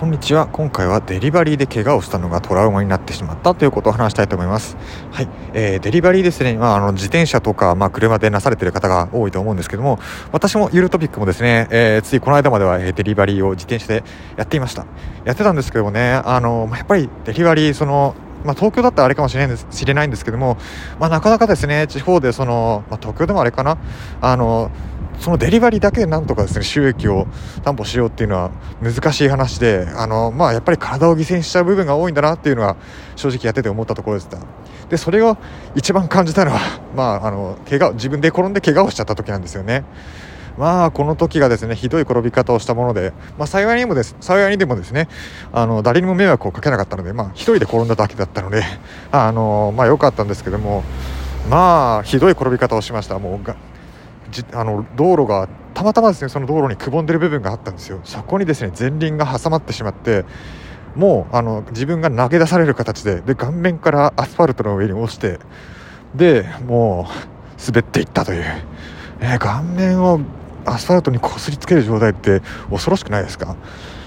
[0.00, 0.46] こんにちは。
[0.46, 4.78] 今回はデリバリーで怪我をしたのがトラウマになってしまったということを話したいと思います。
[5.10, 9.98] はい、えー、デリバリーですね、まあ、あの自転車とか、まあ、車でなされている方が多いと思うんですけども
[10.32, 14.02] 私もゆるトピックもですね、えー、ついこの間までは、えデリバリーを自転車で
[14.38, 14.86] やっていました。
[15.26, 20.56] やってたんですけどもねあの、まあ、やっぱりデリバリーそのまあ、東京だったらあれかもしれないんです知れないんですけども、
[20.98, 23.76] まあ、なかなかですね地方でその、まあ、東京でもあれかな。
[24.22, 24.70] あの
[25.20, 27.26] そのデリバリーだけでなんとかですね収益を
[27.62, 28.50] 担保しようっていうのは
[28.82, 32.76] 難しい話であの、まあ、やっぱり体を犠牲にしちゃう部分が多いんだなっていうのは
[33.16, 34.38] 正直やってて思ったところでした。
[34.88, 35.36] でそれを
[35.76, 36.58] 一番感じたのは、
[36.96, 39.84] まあ、あの怪我自分で転んで怪我をしちゃった時なんですよね。
[40.58, 45.08] まあこの時がですねひどい転び方をしたもので、まあ、幸いにもです幸いにでもですね
[45.52, 48.64] あの誰にも迷惑をかけなかったので、まあ、1人で転んだだけだったので
[49.12, 50.82] あのまあ良かったんですけども
[51.48, 53.18] まあひどい転び方をしました。
[53.18, 53.38] もう
[54.30, 58.00] じあの道路がたまたまですねその道路にくぼんでる部分があったんですよ。
[58.04, 60.24] そこにですね前輪が挟まってしまって
[60.96, 65.38] もうあの自分が投げ出される形でで顔面からアスファルトの上に落ちて
[66.14, 68.44] でもう滑っていったという、
[69.20, 70.20] えー、顔面を
[70.64, 73.56] アスファルトにこすりつける状態って恐ろしくないですか？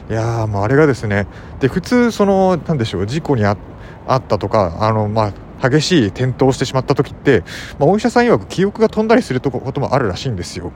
[0.10, 1.28] いやもうあれがですね
[1.62, 5.34] で普通そのなんでしょう事故にあったとかあのまあ
[5.70, 7.44] 激しい転倒してしまった時って、
[7.80, 10.72] まあ、お医者さん曰く記憶が飛んだりすることもあるらしいんですよ。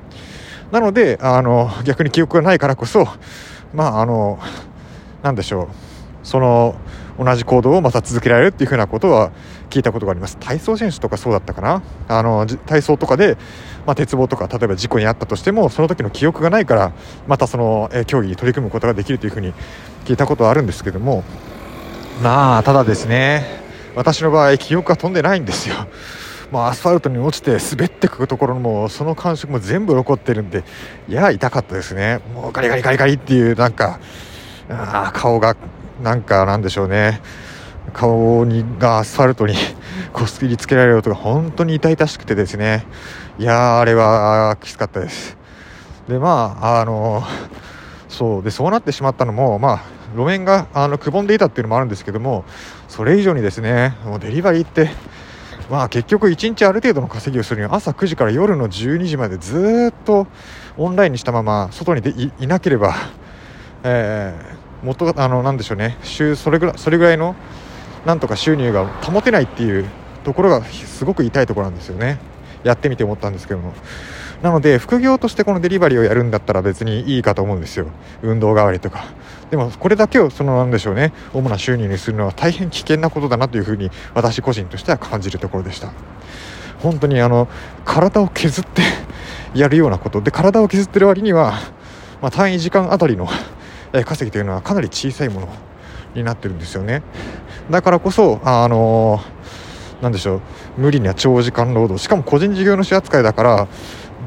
[0.71, 3.07] なのであの逆に記憶がないからこそ
[3.73, 4.39] まああの
[5.23, 5.67] なんでしょう。
[6.23, 6.75] その
[7.17, 9.31] 同じ行動をまた続けられるっていうふうなことは
[9.69, 10.37] 聞いたことがあります。
[10.37, 11.81] 体操選手とかそうだったかな。
[12.07, 13.37] あの体操とかで、
[13.85, 16.93] まあ、鉄棒とか例えば事故に遭ったとしてもその時の記憶がないから
[17.27, 19.53] またその、え競技に取り組むことができるというふうに
[20.05, 21.23] 聞いたことはあるんですけども。
[22.21, 23.66] まあただですね。
[23.97, 25.75] 私の場合記憶が飛んでないんですよ。
[26.51, 30.63] もうアスファルトに落ちて滑ってくところもその感触も全部残ってるんで
[31.09, 32.21] いや痛かったですね。
[32.35, 33.99] もうガリガリガリガリっていうなんか
[34.69, 35.57] あ顔が
[36.03, 37.21] なんかなんでしょうね。
[37.91, 39.55] 顔にがアスファルトに
[40.13, 42.85] こすりつけられる音が本当に痛々しくてですね。
[43.39, 45.35] いやあれはきつかったです。
[46.07, 47.23] でまああの
[48.09, 52.45] そうでそうなってしまったのもまあ路面があのくぼんでいたっていうのもあるんですけども
[52.87, 54.89] それ以上にですねもうデリバリーって
[55.69, 60.27] まあ結局1日ある程度の稼ぎをするには朝9時から夜の12時までずっと
[60.77, 62.95] オンラインにしたまま外にでいなければ、
[63.83, 67.35] えー、元あのなんでしょうね週それぐらいそれぐらいの
[68.05, 69.85] なんとか収入が保てないっていう
[70.23, 72.19] ところがすごく痛いところなんですよね。
[72.63, 73.73] やってみて思ったんですけども。
[74.41, 77.87] なので副業としてこのデリバリーをやるんだったら別にいいかと思うんですよ。
[78.21, 79.05] 運動代わりとか。
[79.49, 81.11] でもこれだけをそのなんでしょうね。
[81.33, 85.91] 主な収入にするのは大変危険なことだなというふうに私個人としては感じるところでした。
[86.79, 87.47] 本当にあの
[87.83, 88.83] 体を削って
[89.55, 90.21] やるようなこと。
[90.21, 91.53] で体を削ってる割には、
[92.21, 93.27] まあ、単位時間あたりの
[94.05, 95.49] 稼ぎというのはかなり小さいもの
[96.13, 97.01] になってるんですよね。
[97.71, 99.19] だからこそあの
[100.01, 100.41] なんでしょう。
[100.77, 101.97] 無理には長時間労働。
[101.97, 103.67] しかも個人事業主扱いだから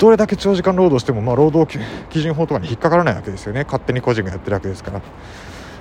[0.01, 1.79] どれだけ長時間労働しても、まあ、労働
[2.09, 3.65] 基準法とかに引っかからないわけですよね。
[3.65, 5.03] 勝手に個人がやってるわけですから。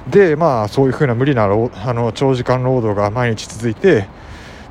[0.09, 1.47] でまあそういうふうな無理なあ
[1.93, 4.07] の長時間労働が毎日続いて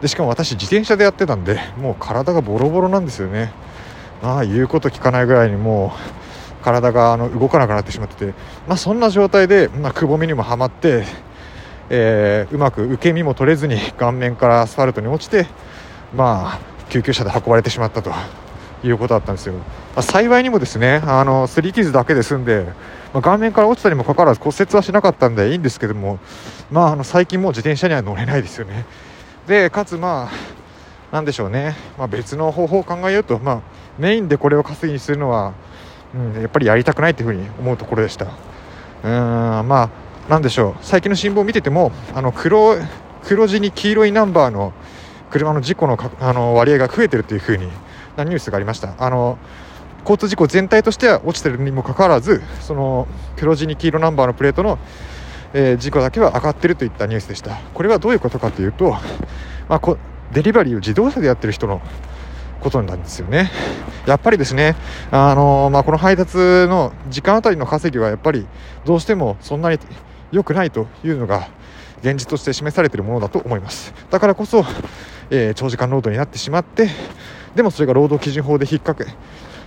[0.03, 3.51] でしかも私自転車でやってたんでもう体がボロボロなんですよね。
[4.23, 5.95] まあ言うこと聞かないぐらいにも
[6.61, 8.35] う体があの動かなくなってしまってて、
[8.67, 11.05] まあ、そんな状態で、まあ、くぼみにもはまって、
[11.89, 15.47] えー、うまく受け身も取れずに顔面からアスファルトに落ちて
[16.15, 16.59] まあ
[16.91, 18.13] 救急車で運ばれてしまったと。
[18.85, 19.61] いうことだったんですよ、ま
[19.97, 22.67] あ、幸いにもですねあのすり傷だけで済んで、
[23.13, 26.19] まあ、顔面から落ちたにもかかわらず骨折はしなかったんでいいんですけども、
[26.71, 28.85] まあ、あの最近もう自転車には乗れないですよね。
[29.47, 33.61] でかつまあなんでしょうね、まあ、別の方法を考えようと、まあ、
[33.99, 35.55] メインでこれを稼ぎにするのは、
[36.15, 38.27] うん、やっぱりやりたくないというふうに思うところでした。
[39.05, 39.11] うん
[39.69, 39.91] まあ
[40.29, 40.75] なんでしょう。
[40.83, 42.77] 最近の新聞を見ててもあの黒
[43.25, 44.75] 黒地に黄色いナンバーの
[45.31, 47.69] 車の事故のあの割合が増えてるというふうに
[48.19, 49.39] なニュースがありましたあの
[50.03, 54.79] 交通事故全体としては落ちてるにもかかわらずその黒地に黄色ナンバーのプレートの、
[55.53, 57.57] えー、事故だけは上がってるといったニュースでした。
[57.75, 58.97] これはどういうことかというと、
[59.69, 59.97] まあ、
[60.33, 61.83] デリバリーを自動車でやってる人の
[62.61, 63.51] ことなんですよね。
[64.07, 64.77] やっぱりですね
[65.11, 68.47] あの、まあ、この配達の時間あたりの稼ぎはやっぱり
[68.87, 69.79] どうしてもそんなに
[70.33, 71.49] 良くないというのが
[72.01, 73.93] 現実として示されているものだと思います。
[74.11, 74.65] だからこそ、
[75.31, 76.89] えー、長時間労働になってしまって
[77.55, 79.07] でもそれが労働基準法で引っかけ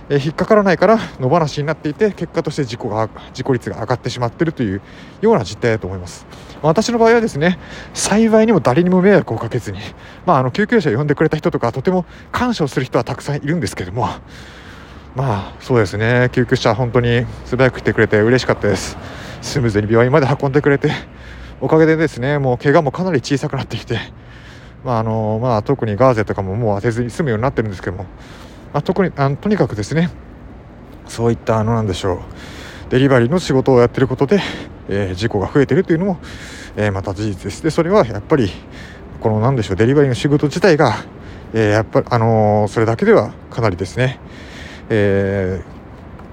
[0.08, 4.82] え引っかからないから野放しになっていて結果として事故が事故率が上がってしまっているという
[5.20, 6.26] ような実態だと思います。
[6.60, 7.58] 私の場合はですね
[7.94, 9.78] 幸いにも誰にも迷惑をかけずに、
[10.26, 14.08] まあ、あの救急車を呼んでくれた人とかとても感謝をする人はたくさんいるんですけども
[15.14, 16.30] まあそうですね。
[16.32, 18.96] 救急車本当に素早く来てくれて嬉しかったです。
[19.40, 20.90] スムーズに病院まで運んでくれて
[21.60, 23.98] おかげでですねもう怪我もかなり小さくなってきて、
[24.84, 28.04] まああのまあ、特にガーゼとかももう当てずに済むようになってるんですけども、
[28.72, 30.10] まあ、特にあのとにかくですね。
[31.06, 32.18] そういったあのなんでしょう。
[32.90, 34.40] デリバリーの仕事をやってることで、
[34.88, 36.18] えー、事故が増えてるというのも、
[36.76, 37.62] えー、また事実です。
[37.62, 38.50] でそれはやっぱり
[39.20, 40.94] このなんでしょうデリバリーの仕事自体が、
[41.54, 44.18] えー、やっぱりあのそれだけではかなりですね、
[44.90, 45.62] え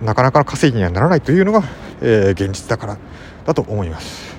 [0.01, 1.63] なかなかの稼ぎにはならないというのが、
[2.01, 2.97] え現実だから
[3.45, 4.37] だと思います、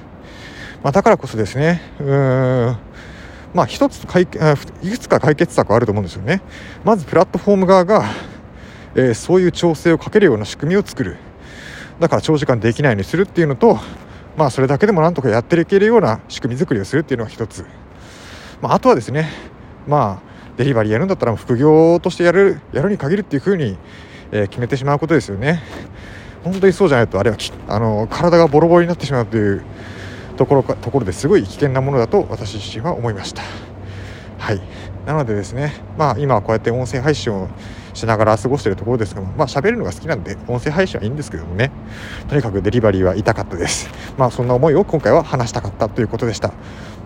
[0.82, 2.76] まあ、だからこそですねうん
[3.54, 4.38] まあ一つ解いく
[4.98, 6.42] つか解決策あると思うんですよね。
[6.84, 8.04] まずプラットフォーム側が、
[8.94, 11.16] えそういう調整をかけるような仕組みを作る。
[12.00, 13.78] だから長時間できないようにするっていうのと
[14.36, 17.64] まあそれだけでもなんとかやっていけるような仕組み作りをするっていうのが一つ、
[18.62, 19.28] まあ、あとはですね
[19.86, 23.76] まあデリバリーやるんだったら副業としてやるやるに限るっていうふうに、
[24.32, 25.62] えー、決めてしまうことですよね。
[26.42, 27.36] 本当にそうじゃないとあれは
[27.68, 29.62] あの体がボロボロになってしまうという
[30.40, 33.42] ところかところですごい危険なものだと私自身は思いました
[34.38, 34.60] はい
[35.04, 37.48] なのでですねまあ今はこうやって音声配信を
[37.92, 41.70] しながら過ごしているところですけども、まあ喋るのが好きなんで、音声配信はいいんですけどもね、
[42.28, 43.90] とにかくデリバリーは痛かったです。
[44.16, 46.52] まあそんな思いを今回は話したかったということでした。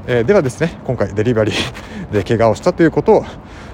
[0.07, 3.25] えー、ではですね、今回デリバリーで怪我をしたということ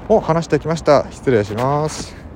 [0.09, 1.07] を話してきました。
[1.11, 2.30] 失礼します。